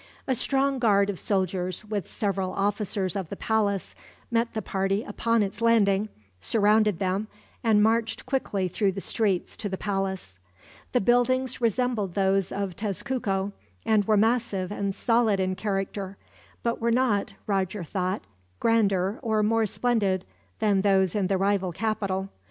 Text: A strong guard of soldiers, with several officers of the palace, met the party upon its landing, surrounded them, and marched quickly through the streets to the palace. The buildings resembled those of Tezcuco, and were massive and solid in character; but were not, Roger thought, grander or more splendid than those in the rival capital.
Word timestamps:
A 0.25 0.33
strong 0.33 0.79
guard 0.79 1.11
of 1.11 1.19
soldiers, 1.19 1.85
with 1.85 2.07
several 2.07 2.53
officers 2.53 3.15
of 3.15 3.29
the 3.29 3.35
palace, 3.35 3.93
met 4.31 4.55
the 4.55 4.61
party 4.63 5.03
upon 5.03 5.43
its 5.43 5.61
landing, 5.61 6.09
surrounded 6.39 6.97
them, 6.97 7.27
and 7.63 7.83
marched 7.83 8.25
quickly 8.25 8.67
through 8.67 8.93
the 8.93 8.99
streets 8.99 9.55
to 9.57 9.69
the 9.69 9.77
palace. 9.77 10.39
The 10.93 11.01
buildings 11.01 11.61
resembled 11.61 12.15
those 12.15 12.51
of 12.51 12.75
Tezcuco, 12.75 13.51
and 13.85 14.03
were 14.05 14.17
massive 14.17 14.71
and 14.71 14.95
solid 14.95 15.39
in 15.39 15.53
character; 15.53 16.17
but 16.63 16.81
were 16.81 16.89
not, 16.89 17.33
Roger 17.45 17.83
thought, 17.83 18.23
grander 18.59 19.19
or 19.21 19.43
more 19.43 19.67
splendid 19.67 20.25
than 20.57 20.81
those 20.81 21.13
in 21.13 21.27
the 21.27 21.37
rival 21.37 21.71
capital. 21.71 22.29